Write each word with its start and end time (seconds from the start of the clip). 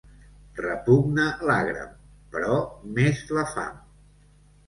Repugna 0.59 1.25
l'agram, 1.49 1.91
però 2.37 2.57
més 2.97 3.23
la 3.39 3.43
fam. 3.55 3.77